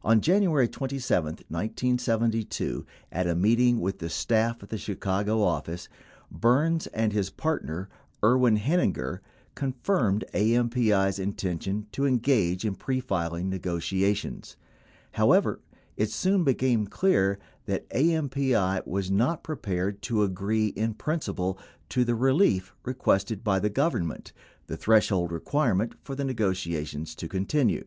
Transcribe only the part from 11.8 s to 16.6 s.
to engage in prefiling negotiations. However, it soon